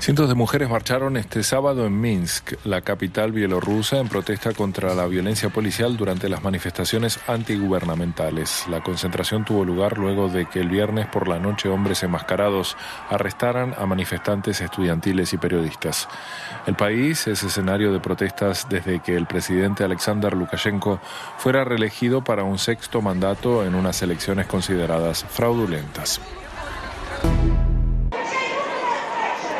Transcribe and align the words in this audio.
Cientos 0.00 0.30
de 0.30 0.34
mujeres 0.34 0.70
marcharon 0.70 1.18
este 1.18 1.42
sábado 1.42 1.84
en 1.84 2.00
Minsk, 2.00 2.54
la 2.64 2.80
capital 2.80 3.32
bielorrusa, 3.32 3.98
en 3.98 4.08
protesta 4.08 4.54
contra 4.54 4.94
la 4.94 5.06
violencia 5.06 5.50
policial 5.50 5.98
durante 5.98 6.30
las 6.30 6.42
manifestaciones 6.42 7.20
antigubernamentales. 7.26 8.64
La 8.70 8.82
concentración 8.82 9.44
tuvo 9.44 9.62
lugar 9.62 9.98
luego 9.98 10.30
de 10.30 10.46
que 10.46 10.60
el 10.60 10.70
viernes 10.70 11.06
por 11.06 11.28
la 11.28 11.38
noche 11.38 11.68
hombres 11.68 12.02
enmascarados 12.02 12.78
arrestaran 13.10 13.74
a 13.76 13.84
manifestantes 13.84 14.62
estudiantiles 14.62 15.34
y 15.34 15.36
periodistas. 15.36 16.08
El 16.66 16.76
país 16.76 17.26
es 17.26 17.42
escenario 17.42 17.92
de 17.92 18.00
protestas 18.00 18.68
desde 18.70 19.00
que 19.00 19.14
el 19.14 19.26
presidente 19.26 19.84
Alexander 19.84 20.32
Lukashenko 20.32 20.98
fuera 21.36 21.62
reelegido 21.62 22.24
para 22.24 22.42
un 22.42 22.58
sexto 22.58 23.02
mandato 23.02 23.66
en 23.66 23.74
unas 23.74 24.00
elecciones 24.00 24.46
consideradas 24.46 25.26
fraudulentas. 25.28 26.22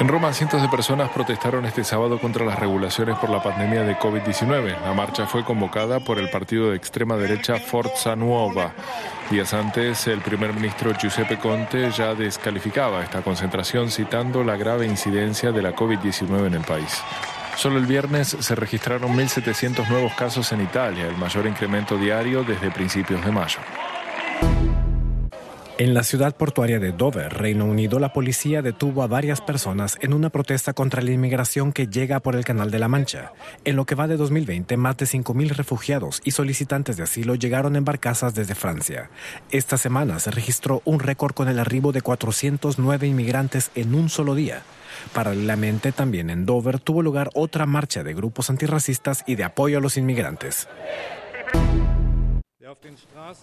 En 0.00 0.08
Roma, 0.08 0.32
cientos 0.32 0.60
de 0.60 0.68
personas 0.68 1.08
protestaron 1.10 1.64
este 1.66 1.84
sábado 1.84 2.18
contra 2.18 2.44
las 2.44 2.58
regulaciones 2.58 3.16
por 3.18 3.30
la 3.30 3.40
pandemia 3.40 3.84
de 3.84 3.96
COVID-19. 3.96 4.80
La 4.80 4.92
marcha 4.92 5.24
fue 5.24 5.44
convocada 5.44 6.00
por 6.00 6.18
el 6.18 6.28
partido 6.30 6.70
de 6.70 6.76
extrema 6.76 7.16
derecha 7.16 7.60
Forza 7.60 8.16
Nuova. 8.16 8.72
Días 9.30 9.54
antes, 9.54 10.08
el 10.08 10.20
primer 10.20 10.52
ministro 10.52 10.92
Giuseppe 10.94 11.38
Conte 11.38 11.92
ya 11.92 12.12
descalificaba 12.14 13.04
esta 13.04 13.22
concentración 13.22 13.88
citando 13.88 14.42
la 14.42 14.56
grave 14.56 14.84
incidencia 14.84 15.52
de 15.52 15.62
la 15.62 15.76
COVID-19 15.76 16.48
en 16.48 16.54
el 16.54 16.64
país. 16.64 17.00
Solo 17.56 17.78
el 17.78 17.86
viernes 17.86 18.36
se 18.40 18.54
registraron 18.56 19.16
1.700 19.16 19.88
nuevos 19.88 20.12
casos 20.14 20.50
en 20.50 20.60
Italia, 20.60 21.06
el 21.06 21.16
mayor 21.16 21.46
incremento 21.46 21.96
diario 21.96 22.42
desde 22.42 22.72
principios 22.72 23.24
de 23.24 23.30
mayo. 23.30 23.60
En 25.76 25.92
la 25.92 26.04
ciudad 26.04 26.36
portuaria 26.36 26.78
de 26.78 26.92
Dover, 26.92 27.34
Reino 27.34 27.64
Unido, 27.64 27.98
la 27.98 28.12
policía 28.12 28.62
detuvo 28.62 29.02
a 29.02 29.08
varias 29.08 29.40
personas 29.40 29.98
en 30.00 30.12
una 30.12 30.30
protesta 30.30 30.72
contra 30.72 31.02
la 31.02 31.10
inmigración 31.10 31.72
que 31.72 31.88
llega 31.88 32.20
por 32.20 32.36
el 32.36 32.44
Canal 32.44 32.70
de 32.70 32.78
la 32.78 32.86
Mancha. 32.86 33.32
En 33.64 33.74
lo 33.74 33.84
que 33.84 33.96
va 33.96 34.06
de 34.06 34.16
2020, 34.16 34.76
más 34.76 34.96
de 34.98 35.06
5.000 35.06 35.48
refugiados 35.48 36.20
y 36.24 36.30
solicitantes 36.30 36.96
de 36.96 37.02
asilo 37.02 37.34
llegaron 37.34 37.74
en 37.74 37.84
barcazas 37.84 38.36
desde 38.36 38.54
Francia. 38.54 39.10
Esta 39.50 39.76
semana 39.76 40.20
se 40.20 40.30
registró 40.30 40.80
un 40.84 41.00
récord 41.00 41.34
con 41.34 41.48
el 41.48 41.58
arribo 41.58 41.90
de 41.90 42.02
409 42.02 43.08
inmigrantes 43.08 43.72
en 43.74 43.96
un 43.96 44.10
solo 44.10 44.36
día. 44.36 44.62
Paralelamente, 45.12 45.90
también 45.90 46.30
en 46.30 46.46
Dover 46.46 46.78
tuvo 46.78 47.02
lugar 47.02 47.30
otra 47.34 47.66
marcha 47.66 48.04
de 48.04 48.14
grupos 48.14 48.48
antirracistas 48.48 49.24
y 49.26 49.34
de 49.34 49.42
apoyo 49.42 49.78
a 49.78 49.80
los 49.80 49.96
inmigrantes. 49.96 50.68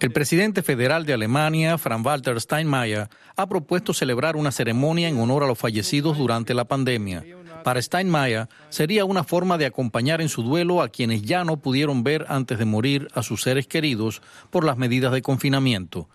El 0.00 0.12
presidente 0.12 0.62
federal 0.62 1.06
de 1.06 1.12
Alemania, 1.12 1.78
Frank-Walter 1.78 2.40
Steinmeier, 2.40 3.08
ha 3.36 3.46
propuesto 3.48 3.94
celebrar 3.94 4.36
una 4.36 4.52
ceremonia 4.52 5.08
en 5.08 5.18
honor 5.18 5.44
a 5.44 5.46
los 5.46 5.58
fallecidos 5.58 6.18
durante 6.18 6.54
la 6.54 6.64
pandemia. 6.64 7.24
Para 7.64 7.82
Steinmeier, 7.82 8.48
sería 8.68 9.04
una 9.04 9.24
forma 9.24 9.58
de 9.58 9.66
acompañar 9.66 10.20
en 10.20 10.28
su 10.28 10.42
duelo 10.42 10.82
a 10.82 10.88
quienes 10.88 11.22
ya 11.22 11.44
no 11.44 11.58
pudieron 11.58 12.02
ver 12.02 12.26
antes 12.28 12.58
de 12.58 12.64
morir 12.64 13.08
a 13.14 13.22
sus 13.22 13.42
seres 13.42 13.66
queridos 13.66 14.22
por 14.50 14.64
las 14.64 14.78
medidas 14.78 15.12
de 15.12 15.22
confinamiento. 15.22 16.08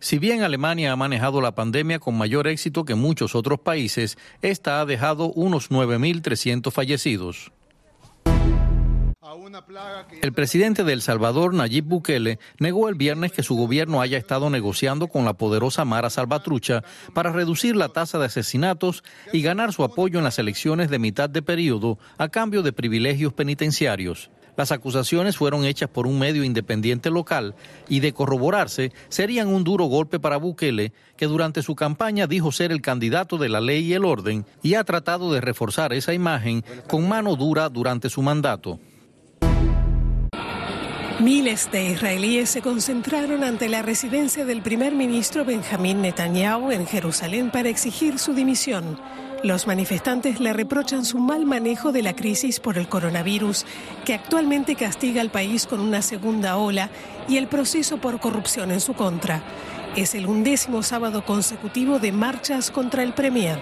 Si 0.00 0.18
bien 0.18 0.42
Alemania 0.42 0.92
ha 0.92 0.96
manejado 0.96 1.40
la 1.40 1.54
pandemia 1.54 2.00
con 2.00 2.18
mayor 2.18 2.48
éxito 2.48 2.84
que 2.84 2.96
muchos 2.96 3.36
otros 3.36 3.60
países, 3.60 4.18
esta 4.42 4.80
ha 4.80 4.84
dejado 4.84 5.26
unos 5.32 5.70
9.300 5.70 6.72
fallecidos. 6.72 7.52
El 10.20 10.32
presidente 10.32 10.84
de 10.84 10.92
El 10.92 11.00
Salvador, 11.00 11.54
Nayib 11.54 11.84
Bukele, 11.84 12.38
negó 12.58 12.88
el 12.88 12.96
viernes 12.96 13.32
que 13.32 13.42
su 13.42 13.56
gobierno 13.56 14.00
haya 14.00 14.18
estado 14.18 14.50
negociando 14.50 15.08
con 15.08 15.24
la 15.24 15.34
poderosa 15.34 15.84
Mara 15.84 16.10
Salvatrucha 16.10 16.82
para 17.14 17.32
reducir 17.32 17.76
la 17.76 17.88
tasa 17.88 18.18
de 18.18 18.26
asesinatos 18.26 19.04
y 19.32 19.42
ganar 19.42 19.72
su 19.72 19.84
apoyo 19.84 20.18
en 20.18 20.24
las 20.24 20.38
elecciones 20.38 20.90
de 20.90 20.98
mitad 20.98 21.30
de 21.30 21.42
periodo 21.42 21.98
a 22.18 22.28
cambio 22.28 22.62
de 22.62 22.72
privilegios 22.72 23.32
penitenciarios. 23.32 24.30
Las 24.56 24.70
acusaciones 24.70 25.36
fueron 25.36 25.64
hechas 25.64 25.88
por 25.88 26.06
un 26.06 26.18
medio 26.18 26.44
independiente 26.44 27.10
local 27.10 27.54
y 27.88 28.00
de 28.00 28.12
corroborarse 28.12 28.92
serían 29.08 29.48
un 29.48 29.64
duro 29.64 29.86
golpe 29.86 30.20
para 30.20 30.36
Bukele, 30.36 30.92
que 31.16 31.26
durante 31.26 31.62
su 31.62 31.74
campaña 31.74 32.26
dijo 32.26 32.52
ser 32.52 32.70
el 32.70 32.82
candidato 32.82 33.38
de 33.38 33.48
la 33.48 33.62
ley 33.62 33.86
y 33.86 33.94
el 33.94 34.04
orden 34.04 34.44
y 34.62 34.74
ha 34.74 34.84
tratado 34.84 35.32
de 35.32 35.40
reforzar 35.40 35.94
esa 35.94 36.12
imagen 36.12 36.64
con 36.86 37.08
mano 37.08 37.34
dura 37.34 37.70
durante 37.70 38.10
su 38.10 38.20
mandato. 38.20 38.78
Miles 41.22 41.70
de 41.70 41.84
israelíes 41.84 42.50
se 42.50 42.62
concentraron 42.62 43.44
ante 43.44 43.68
la 43.68 43.80
residencia 43.80 44.44
del 44.44 44.60
primer 44.60 44.92
ministro 44.92 45.44
Benjamín 45.44 46.02
Netanyahu 46.02 46.72
en 46.72 46.84
Jerusalén 46.84 47.52
para 47.52 47.68
exigir 47.68 48.18
su 48.18 48.34
dimisión. 48.34 48.98
Los 49.44 49.68
manifestantes 49.68 50.40
le 50.40 50.52
reprochan 50.52 51.04
su 51.04 51.20
mal 51.20 51.46
manejo 51.46 51.92
de 51.92 52.02
la 52.02 52.16
crisis 52.16 52.58
por 52.58 52.76
el 52.76 52.88
coronavirus, 52.88 53.66
que 54.04 54.14
actualmente 54.14 54.74
castiga 54.74 55.20
al 55.20 55.30
país 55.30 55.68
con 55.68 55.78
una 55.78 56.02
segunda 56.02 56.56
ola, 56.56 56.90
y 57.28 57.36
el 57.36 57.46
proceso 57.46 57.98
por 57.98 58.18
corrupción 58.18 58.72
en 58.72 58.80
su 58.80 58.94
contra. 58.94 59.44
Es 59.94 60.16
el 60.16 60.26
undécimo 60.26 60.82
sábado 60.82 61.24
consecutivo 61.24 62.00
de 62.00 62.10
marchas 62.10 62.72
contra 62.72 63.04
el 63.04 63.12
Premier. 63.12 63.60